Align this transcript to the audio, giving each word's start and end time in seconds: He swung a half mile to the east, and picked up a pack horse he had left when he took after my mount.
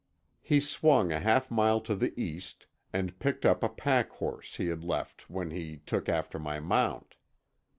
He 0.41 0.59
swung 0.59 1.11
a 1.11 1.19
half 1.19 1.51
mile 1.51 1.79
to 1.81 1.95
the 1.95 2.19
east, 2.19 2.65
and 2.91 3.19
picked 3.19 3.45
up 3.45 3.61
a 3.61 3.69
pack 3.69 4.09
horse 4.13 4.55
he 4.55 4.65
had 4.65 4.83
left 4.83 5.29
when 5.29 5.51
he 5.51 5.77
took 5.85 6.09
after 6.09 6.39
my 6.39 6.59
mount. 6.59 7.13